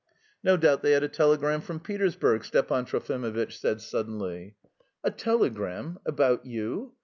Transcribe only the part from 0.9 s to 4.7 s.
had a telegram from Petersburg," Stepan Trofimovitch said suddenly.